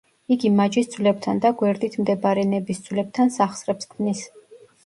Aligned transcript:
იგი 0.35 0.49
მაჯის 0.59 0.87
ძვლებთან 0.93 1.41
და 1.43 1.51
გვერდით 1.59 1.99
მდებარე 2.05 2.47
ნების 2.55 2.81
ძვლებთან 2.89 3.33
სახსრებს 3.39 3.93
ქმნის. 3.93 4.27